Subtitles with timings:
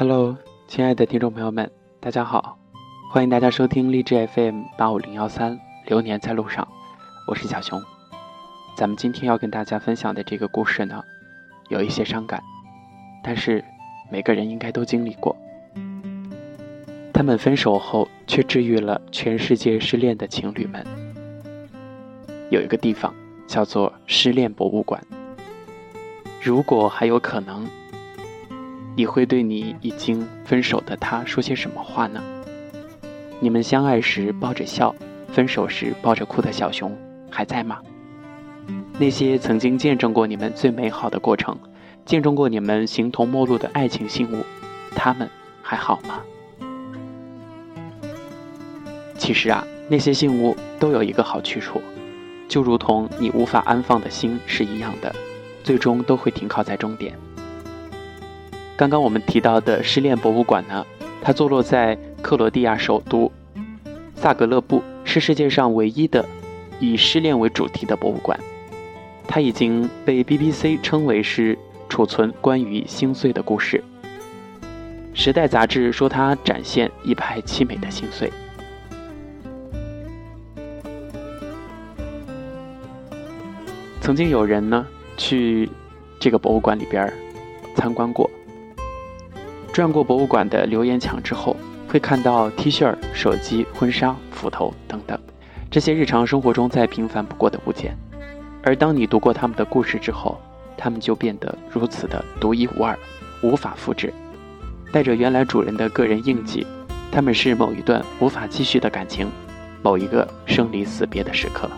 [0.00, 0.34] Hello，
[0.66, 2.56] 亲爱的听众朋友们，大家好，
[3.12, 6.66] 欢迎大家收听励志 FM 八五零幺三，流年在路上，
[7.26, 7.78] 我是小熊。
[8.74, 11.04] 咱们今天要跟大家分享的这个故事呢，
[11.68, 12.42] 有一些伤感，
[13.22, 13.62] 但是
[14.10, 15.36] 每个人应该都经历过。
[17.12, 20.82] 他们分手后，却治愈了全世界失恋的情侣们。
[22.48, 23.14] 有一个地方
[23.46, 24.98] 叫做失恋博物馆。
[26.42, 27.68] 如果还有可能。
[29.00, 32.22] 你会对你已经分手的他说些什么话呢？
[33.40, 34.94] 你们相爱时抱着笑，
[35.32, 36.94] 分手时抱着哭的小熊
[37.30, 37.78] 还在吗？
[38.98, 41.56] 那些曾经见证过你们最美好的过程，
[42.04, 44.44] 见证过你们形同陌路的爱情信物，
[44.94, 45.26] 他们
[45.62, 46.20] 还好吗？
[49.16, 51.80] 其实啊，那些信物都有一个好去处，
[52.50, 55.10] 就如同你无法安放的心是一样的，
[55.64, 57.18] 最终都会停靠在终点。
[58.80, 60.86] 刚刚我们提到的失恋博物馆呢，
[61.20, 63.30] 它坐落在克罗地亚首都
[64.14, 66.24] 萨格勒布，是世界上唯一的
[66.78, 68.40] 以失恋为主题的博物馆。
[69.28, 71.58] 它已经被 BBC 称为是
[71.90, 73.84] 储存关于心碎的故事。
[75.12, 78.32] 时代杂志说它展现一派凄美的心碎。
[84.00, 84.86] 曾经有人呢
[85.18, 85.68] 去
[86.18, 87.12] 这个博物馆里边
[87.76, 88.30] 参观过。
[89.72, 91.56] 转过博物馆的留言墙之后，
[91.88, 95.18] 会看到 T 恤、手机、婚纱、斧头等等
[95.70, 97.96] 这些日常生活中再平凡不过的物件。
[98.62, 100.38] 而当你读过他们的故事之后，
[100.76, 102.98] 他们就变得如此的独一无二，
[103.42, 104.12] 无法复制，
[104.92, 106.66] 带着原来主人的个人印记。
[107.12, 109.28] 他们是某一段无法继续的感情，
[109.82, 111.70] 某一个生离死别的时刻。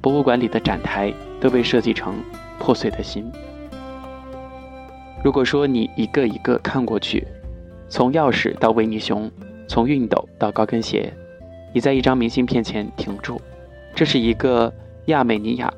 [0.00, 2.14] 博物馆里的展台都被设计成
[2.58, 3.30] 破碎的心。
[5.24, 7.26] 如果说你一个一个看过去，
[7.88, 9.30] 从钥匙到维尼熊，
[9.68, 11.12] 从熨斗到高跟鞋，
[11.72, 13.40] 你在一张明信片前停住。
[13.94, 14.72] 这是一个
[15.06, 15.72] 亚美尼亚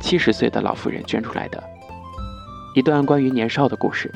[0.00, 1.62] 七十岁的老妇人捐出来的，
[2.74, 4.12] 一段关于年少的故事。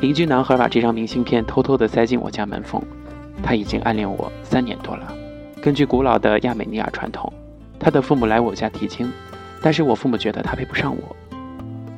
[0.00, 2.82] 邻居男孩把这张明信片偷偷地塞进我家门缝，
[3.42, 5.12] 他已经暗恋我三年多了。
[5.60, 7.32] 根据古老的亚美尼亚传统，
[7.78, 9.12] 他的父母来我家提亲，
[9.60, 11.16] 但是我父母觉得他配不上我。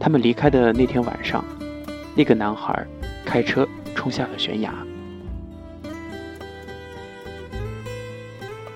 [0.01, 1.45] 他们离开的那天晚上，
[2.17, 2.87] 那个男孩
[3.23, 4.73] 开车冲下了悬崖。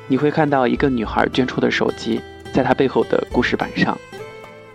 [0.06, 2.20] 你会看到一个女孩捐出的手机，
[2.52, 3.96] 在她背后的故事板上，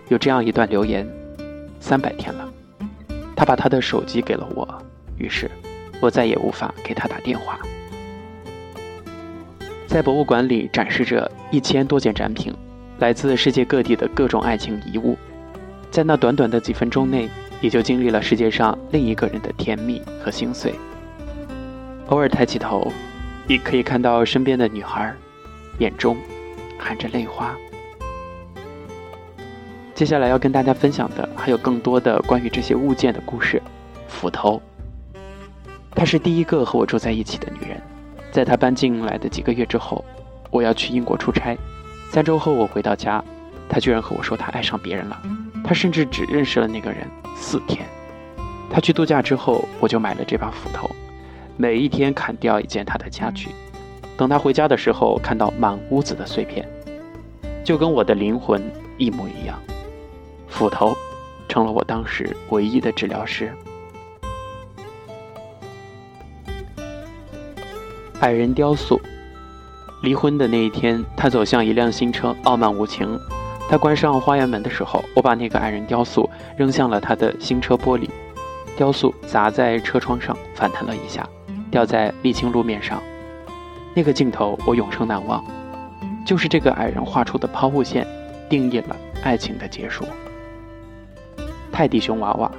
[0.08, 1.08] 有这样一段留言：
[1.78, 2.52] 三百天了，
[3.36, 4.66] 她把她的手机给了我，
[5.16, 5.48] 于是
[6.00, 7.60] 我再也无法给她打电话。
[9.86, 12.52] 在博物馆里展示着一千多件展品，
[12.98, 15.16] 来自世界各地的各种爱情遗物。
[16.00, 17.28] 在那短短的几分钟内，
[17.60, 20.74] 你就经历了世界上另一个人的甜蜜和心碎。
[22.06, 22.90] 偶尔抬起头，
[23.46, 25.14] 你可以看到身边的女孩，
[25.78, 26.16] 眼中
[26.78, 27.54] 含着泪花。
[29.94, 33.62] 接下来要跟大家分享的还有更多的关于这些物件的故事。
[34.08, 34.58] 斧头，
[35.94, 37.78] 她是第一个和我住在一起的女人。
[38.32, 40.02] 在她搬进来的几个月之后，
[40.50, 41.54] 我要去英国出差。
[42.10, 43.22] 三周后我回到家，
[43.68, 45.22] 她居然和我说她爱上别人了。
[45.70, 47.86] 他甚至只认识了那个人四天。
[48.68, 50.90] 他去度假之后，我就买了这把斧头，
[51.56, 53.50] 每一天砍掉一件他的家具。
[54.16, 56.68] 等他回家的时候，看到满屋子的碎片，
[57.62, 58.60] 就跟我的灵魂
[58.98, 59.56] 一模一样。
[60.48, 60.92] 斧头
[61.48, 63.52] 成了我当时唯一的治疗师。
[68.22, 69.00] 矮人雕塑。
[70.02, 73.16] 离婚的那一天，他走向一辆新车，傲慢无情。
[73.70, 78.10] 他关上花园门的时候，我把那个矮人雕塑扔向了他的新车玻璃，
[78.76, 81.24] 雕塑砸在车窗上，反弹了一下，
[81.70, 83.00] 掉在沥青路面上。
[83.94, 85.44] 那个镜头我永生难忘，
[86.26, 88.04] 就是这个矮人画出的抛物线，
[88.48, 90.04] 定义了爱情的结束。
[91.70, 92.50] 泰迪熊娃娃，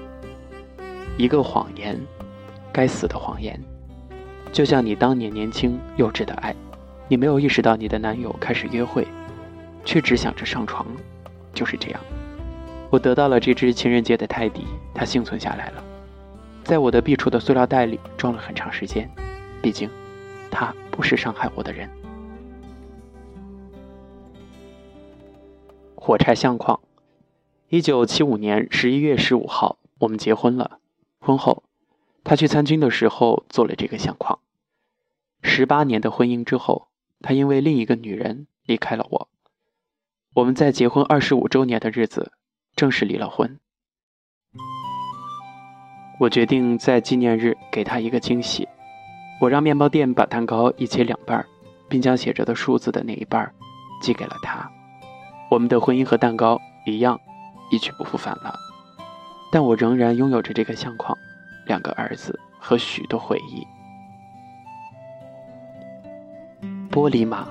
[1.17, 1.99] 一个谎言，
[2.71, 3.59] 该死的谎言，
[4.53, 6.55] 就像你当年年轻幼稚的爱，
[7.09, 9.05] 你没有意识到你的男友开始约会。
[9.83, 10.85] 却只想着上床，
[11.53, 12.01] 就是这样。
[12.89, 15.83] 我得到了这只情人节的泰迪，它幸存下来了，
[16.63, 19.09] 在我的壁橱的塑料袋里装了很长时间。
[19.61, 19.89] 毕竟，
[20.49, 21.89] 它不是伤害我的人。
[25.95, 26.79] 火柴相框。
[27.69, 30.79] 一九七五年十一月十五号，我们结婚了。
[31.19, 31.63] 婚后，
[32.23, 34.39] 他去参军的时候做了这个相框。
[35.43, 36.89] 十八年的婚姻之后，
[37.21, 39.27] 他因为另一个女人离开了我。
[40.33, 42.31] 我们在结婚二十五周年的日子
[42.73, 43.59] 正式离了婚。
[46.21, 48.65] 我决定在纪念日给他一个惊喜。
[49.41, 51.45] 我让面包店把蛋糕一切两半，
[51.89, 53.51] 并将写着的数字的那一半
[54.01, 54.71] 寄给了他。
[55.49, 57.19] 我们的婚姻和蛋糕一样，
[57.69, 58.55] 一去不复返了。
[59.51, 61.17] 但我仍然拥有着这个相框、
[61.65, 63.67] 两个儿子和许多回忆。
[66.89, 67.47] 玻璃马，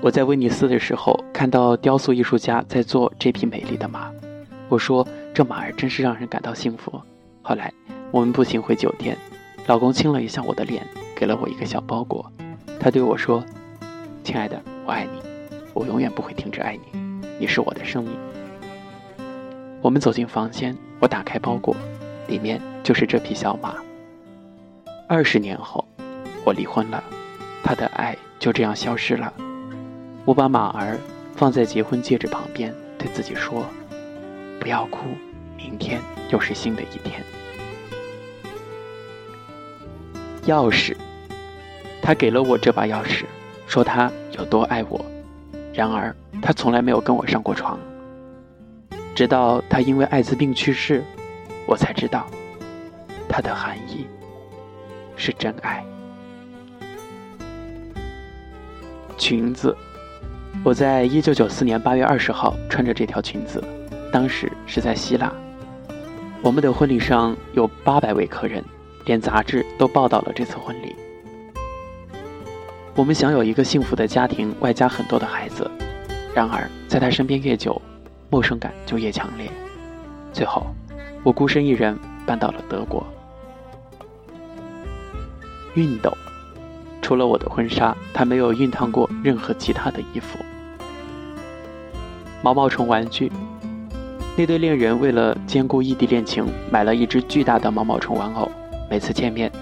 [0.00, 4.12] 我在威尼斯的时候看到雕塑艺术家在做这匹美丽的马，
[4.68, 5.04] 我说
[5.34, 7.02] 这马儿真是让人感到幸福。
[7.42, 7.72] 后来
[8.12, 9.18] 我们步行回酒店，
[9.66, 10.86] 老公亲了一下我的脸。
[11.16, 12.30] 给了我一个小包裹，
[12.78, 13.44] 他对我说
[14.22, 15.20] ：“亲爱的，我爱你，
[15.74, 18.12] 我永远不会停止爱你，你是我的生命。”
[19.82, 21.74] 我们走进房间，我打开包裹，
[22.28, 23.74] 里面就是这匹小马。
[25.08, 25.84] 二十年后，
[26.44, 27.02] 我离婚了，
[27.64, 29.34] 他的爱就这样消失了。
[30.24, 30.96] 我把马儿
[31.34, 33.66] 放在结婚戒指旁边，对自己说
[34.60, 34.98] ：“不要哭，
[35.56, 36.00] 明天
[36.30, 37.22] 又是新的一天。”
[40.46, 40.96] 钥匙。
[42.02, 43.24] 他给了我这把钥匙，
[43.66, 45.04] 说他有多爱我。
[45.72, 47.78] 然而，他从来没有跟我上过床。
[49.14, 51.04] 直到他因为艾滋病去世，
[51.64, 52.26] 我才知道，
[53.28, 54.06] 它的含义
[55.16, 55.84] 是真爱。
[59.16, 59.76] 裙子，
[60.64, 63.62] 我在一九九四年八月二十号穿着这条裙子，
[64.12, 65.32] 当时是在希腊。
[66.40, 68.62] 我们的婚礼上有八百位客人，
[69.06, 70.94] 连杂志都报道了这次婚礼。
[72.94, 75.68] 我们享有一个幸福的家庭，外加很多的孩子。
[76.34, 77.80] 然而，在他身边越久，
[78.30, 79.50] 陌生感就越强烈。
[80.32, 80.66] 最后，
[81.24, 83.04] 我孤身一人搬到了德国。
[85.74, 86.12] 熨斗，
[87.12, 90.38] 除了我的婚纱，他没有熨烫过任何其他的衣服。
[92.42, 93.30] 毛毛虫玩具，
[94.34, 98.50] 那对恋人为了兼顾异地恋情，买了一只巨大的毛毛虫玩偶。
[98.88, 99.52] 每次见面，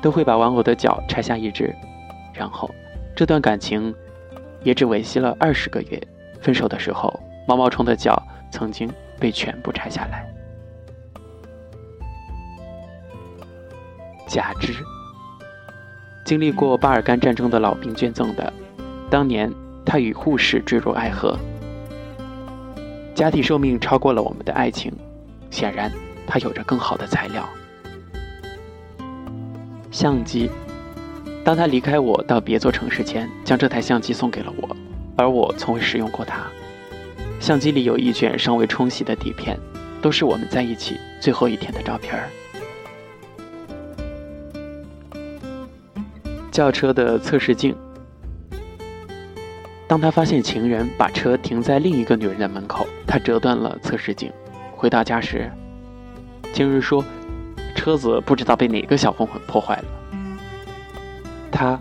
[0.00, 1.74] 都会把玩偶的脚拆下一只。
[2.32, 2.70] 然后，
[3.16, 3.92] 这段感情
[4.62, 6.00] 也只维系了二十个月。
[6.40, 7.12] 分手的时候，
[7.44, 8.22] 毛毛虫的脚
[8.52, 10.32] 曾经被全部拆下来。
[14.28, 14.72] 假肢，
[16.30, 18.52] 经历过巴尔干战争的老兵捐赠的。
[19.10, 19.52] 当年
[19.84, 21.36] 他与护士坠入爱河，
[23.16, 24.92] 假体寿命超过了我们的爱情。
[25.50, 25.90] 显然，
[26.28, 27.48] 他有着更好的材料。
[29.90, 30.48] 相机。
[31.42, 34.76] 当他离开我到别座城市前，将这台相机送给了我，
[35.16, 36.46] 而我从未使用过它。
[37.40, 39.58] 相机里有一卷尚未冲洗的底片，
[40.00, 42.28] 都是我们在一起最后一天的照片儿。
[46.50, 47.74] 轿车的测试镜。
[49.86, 54.32] 当他发现情人把车停在另一个女人的门口，他折断了测试镜。
[54.72, 55.50] 回到家时，
[56.52, 57.04] 情人说，
[57.74, 59.84] 车子不知道被哪个小混混破坏了。
[61.50, 61.78] 他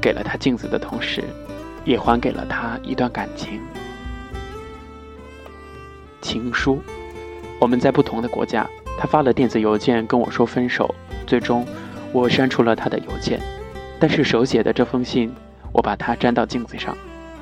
[0.00, 1.22] 给了他镜子的同时，
[1.84, 3.60] 也还给了他一段感情。
[6.20, 6.82] 情书，
[7.60, 8.66] 我们在不同的国家，
[8.98, 10.94] 他发了电子邮件跟我说分手，
[11.26, 11.66] 最终
[12.12, 13.40] 我删除了他的邮件，
[14.00, 15.30] 但是手写的这封信，
[15.72, 16.96] 我把它粘到镜子上，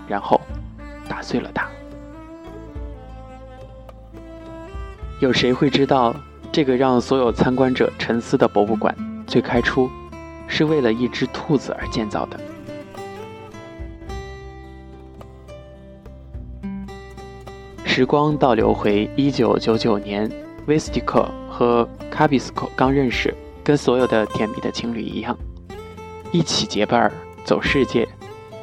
[0.09, 0.39] 然后
[1.09, 1.67] 打碎了它。
[5.21, 6.15] 有谁会知道
[6.53, 8.95] 这个让所有参观者沉思的博物馆
[9.27, 9.89] 最开初？
[10.51, 12.41] 是为了一只兔子而建造的。
[17.85, 20.31] 时光倒流回一九九九年，
[20.67, 25.37] 威斯蒂克和卡比斯科刚认识，跟所有的甜蜜的情侣一样，
[26.33, 27.13] 一起结伴儿
[27.45, 28.07] 走世界。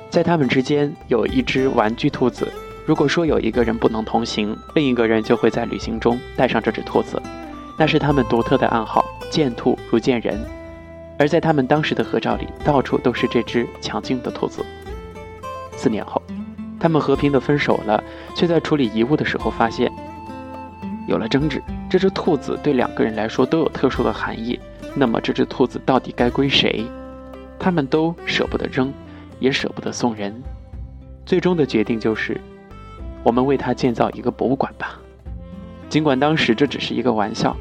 [0.09, 2.51] 在他们之间有一只玩具兔子。
[2.85, 7.19] 如果说有一个人不能同行，另一个人就会在旅行中带上这只兔子，
[7.79, 10.39] 那是他们独特的暗号：见兔如见人。
[11.17, 14.63] 而在他们当时的合照里，到处都是这只强劲的兔子。
[15.75, 16.21] 四年后，
[16.79, 18.03] 他们和平的分手了，
[18.35, 19.91] 却在处理遗物的时候发现，
[21.07, 21.59] 有了争执。
[21.89, 24.59] 这只兔子对两个人来说都有特殊的含义。
[24.93, 26.85] 那么，这只兔子到底该归谁？
[27.65, 28.93] 他们都舍不得扔，
[29.39, 30.31] 也舍不得送人。
[31.25, 32.39] 最终的决定就是，
[33.23, 35.01] 我们为他建造一个博物馆吧。
[35.89, 37.57] 尽管当时这只是一个玩笑，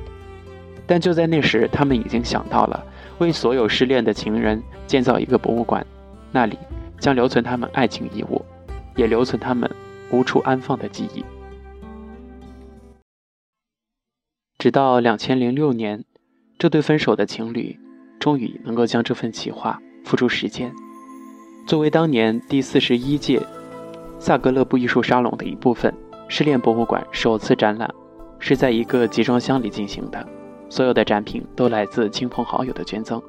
[0.87, 2.85] 但就在那时，他们已经想到了。
[3.17, 5.87] 为所有失恋的情人建造一个博物馆，
[6.31, 6.59] 那里
[6.99, 8.45] 将留存他们爱情遗物，
[8.97, 9.71] 也留存他们
[10.11, 11.25] 无处安放的记忆。
[14.59, 16.05] 直到两千零六年，
[16.59, 17.81] 这对分手的情侣
[18.21, 20.73] 终于能够将这份企划付出时间。
[21.67, 23.41] 作为当年第四十一届
[24.19, 25.93] 萨格勒布艺术沙龙的一部分，
[26.29, 27.93] 失恋博物馆首次展览
[28.39, 30.27] 是在一个集装箱里进行的。
[30.69, 33.21] 所有的展品都来自亲朋好友的捐赠。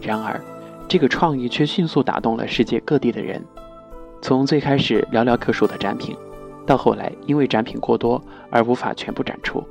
[0.00, 0.40] 然而，
[0.86, 3.42] 这个创意却迅速打动了世界各地的人。
[4.22, 6.16] 从最开始寥寥可数的展品，
[6.64, 9.62] 到后来因为展品过多而无法全部展出，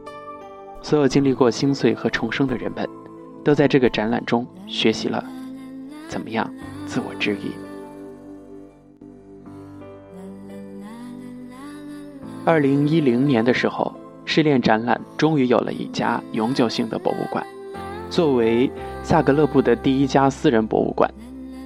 [0.81, 2.87] 所有经历过心碎和重生的人们，
[3.43, 5.23] 都在这个展览中学习了
[6.15, 6.49] 怎么样
[6.85, 7.51] 自我治愈。
[12.45, 13.93] 二零一零年的时候，
[14.23, 17.45] 失恋展览终于有了一家永久性的博物馆。
[18.09, 18.71] 作为
[19.03, 21.13] 萨格勒布的第一家私人博物馆，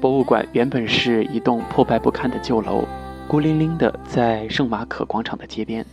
[0.01, 2.83] 博物馆原本是一栋破败不堪的旧楼，
[3.27, 5.85] 孤零零的在圣马可广场的街边。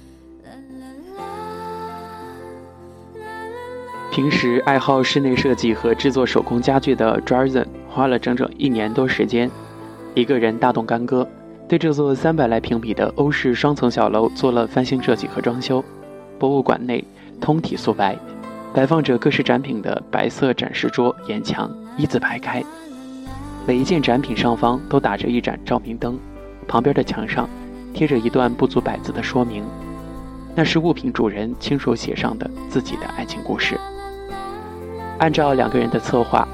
[4.11, 9.51] 平时爱好室内设计和制作手工家具的 j a r z e n 花了整整一年多时间，
[10.15, 11.27] 一个人大动干戈。
[11.67, 15.83] 对这座三百来平米的欧式双层小楼做了翻新设计和装修。
[16.39, 17.03] 博物馆内
[17.41, 18.15] 通体素白，
[18.75, 22.63] 摆放着各式展品的白色展示桌沿墙一字排开，
[23.67, 26.19] 每一件展品上方都打着一盏照明灯，
[26.69, 27.49] 旁边的墙上
[27.95, 29.65] 贴着一段不足百字的说明，
[30.55, 33.81] 那是物品主人亲手写上的自己的爱情故事。
[35.19, 36.47] 按照两个人的策划，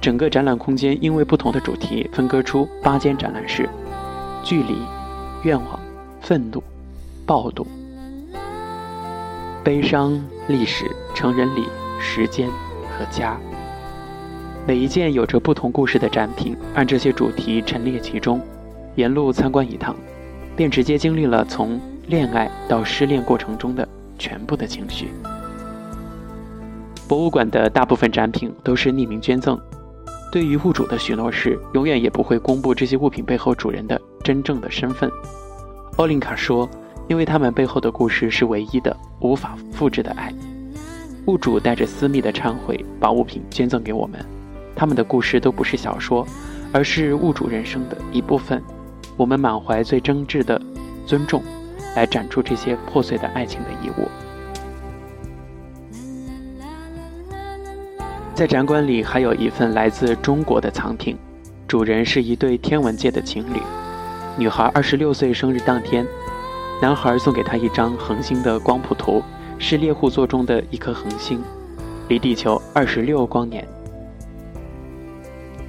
[0.00, 3.68] 整个展览空间因为不同的主题分割出八间展览室。
[4.44, 4.78] 距离、
[5.42, 5.78] 愿望、
[6.22, 6.62] 愤怒、
[7.26, 7.66] 暴怒、
[9.62, 11.66] 悲伤、历史、成人礼、
[12.00, 13.36] 时间和家，
[14.66, 18.40] 每一件有着不同故事的展品，按这些主题陈列其中，
[18.94, 19.94] 沿路参观一趟，
[20.56, 23.86] 便直接经历了从恋爱到失恋过程中的
[24.18, 25.08] 全部的情绪。
[27.06, 29.58] 博物馆的大部分展品都是匿名捐赠。
[30.30, 35.10] 对于物主的许诺是，永远也不会公布这些物品背后主人的真正的身份。
[35.96, 36.68] 奥林卡说
[37.08, 40.32] ：“因为他们背后的故事是唯一的、无法复制的爱。”
[41.26, 44.22] 物主带着私密的忏悔，把物品捐赠给我们。
[44.76, 46.26] 他们的故事都不是小说，
[46.72, 48.62] 而是物主人生的一部分。
[49.16, 50.60] 我们满怀最真挚的
[51.06, 51.42] 尊重，
[51.96, 54.06] 来展出这些破碎的爱情的遗物。
[58.38, 61.18] 在展馆里还有一份来自中国的藏品，
[61.66, 63.60] 主人是一对天文界的情侣。
[64.36, 66.06] 女孩二十六岁生日当天，
[66.80, 69.20] 男孩送给她一张恒星的光谱图，
[69.58, 71.42] 是猎户座中的一颗恒星，
[72.06, 73.66] 离地球二十六光年。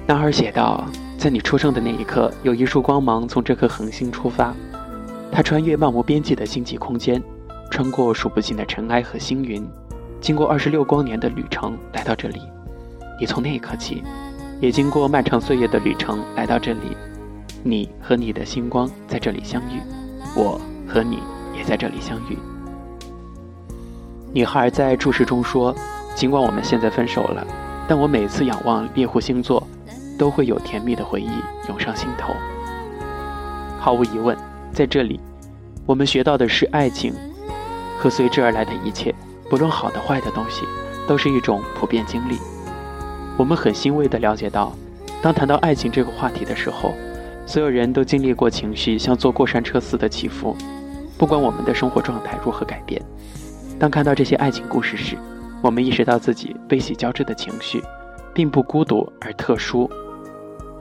[0.06, 0.86] 男孩写道
[1.18, 4.54] ：“在你出生的那一刻，有一束光芒从这颗恒星出发，
[5.32, 7.20] 它穿越漫无边际的星际空间，
[7.68, 9.68] 穿过数不尽的尘埃和星云，
[10.20, 12.40] 经过二十六光年的旅程来到这里。”
[13.20, 14.02] 你从那一刻起，
[14.60, 16.96] 也经过漫长岁月的旅程来到这里。
[17.62, 19.78] 你和你的星光在这里相遇，
[20.34, 20.58] 我
[20.88, 21.18] 和你
[21.54, 22.38] 也在这里相遇。
[24.32, 25.74] 女孩在注释中说
[26.16, 27.46] ：“尽管我们现在分手了，
[27.86, 29.62] 但我每次仰望猎户星座，
[30.18, 31.28] 都会有甜蜜的回忆
[31.68, 32.32] 涌上心头。”
[33.78, 34.34] 毫无疑问，
[34.72, 35.20] 在这里，
[35.84, 37.12] 我们学到的是爱情
[37.98, 39.14] 和随之而来的一切，
[39.50, 40.64] 不论好的坏的东西，
[41.06, 42.38] 都是一种普遍经历。
[43.40, 44.70] 我们很欣慰地了解到，
[45.22, 46.92] 当谈到爱情这个话题的时候，
[47.46, 50.54] 所有人都经历过情绪像坐过山车似的起伏。
[51.16, 53.00] 不管我们的生活状态如何改变，
[53.78, 55.16] 当看到这些爱情故事时，
[55.62, 57.82] 我们意识到自己悲喜交织的情绪，
[58.34, 59.90] 并不孤独而特殊。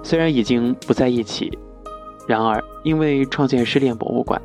[0.04, 1.58] 虽然已经不在一起，
[2.28, 4.42] 然而因为创建失恋博物馆，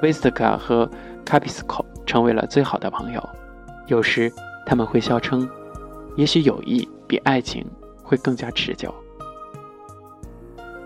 [0.00, 0.90] 维斯特卡和
[1.22, 3.28] 卡比斯科成为了最好的朋友。
[3.88, 4.32] 有时
[4.64, 5.46] 他们会笑称
[6.16, 7.62] ：“也许友谊。”比爱情
[8.02, 8.90] 会更加持久。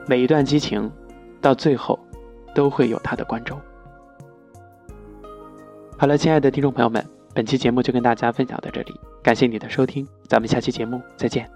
[0.09, 0.91] 每一段激情，
[1.41, 1.97] 到最后
[2.53, 3.57] 都会有它的观众。
[5.97, 11.56] 好了，亲爱的听众朋友们，本期节目就跟大家分享到这里，感谢你的收听，咱们下期节目再见。